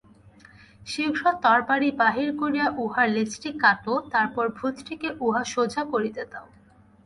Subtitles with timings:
[0.87, 6.47] শীঘ্র তরবারি বাহির করিয়া উহার লেজটি কাটো, তারপর ভূতটিকে উহা সোজা করিতে দাও।